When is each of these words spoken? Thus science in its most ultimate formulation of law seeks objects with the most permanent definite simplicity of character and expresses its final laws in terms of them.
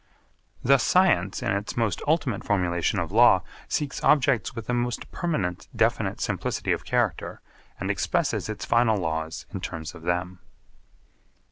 Thus 0.63 0.81
science 0.81 1.43
in 1.43 1.51
its 1.51 1.77
most 1.77 2.01
ultimate 2.07 2.43
formulation 2.43 2.97
of 2.97 3.11
law 3.11 3.43
seeks 3.67 4.03
objects 4.03 4.55
with 4.55 4.65
the 4.65 4.73
most 4.73 5.11
permanent 5.11 5.67
definite 5.75 6.19
simplicity 6.19 6.71
of 6.71 6.83
character 6.83 7.39
and 7.79 7.91
expresses 7.91 8.49
its 8.49 8.65
final 8.65 8.97
laws 8.97 9.45
in 9.53 9.61
terms 9.61 9.93
of 9.93 10.01
them. 10.01 10.39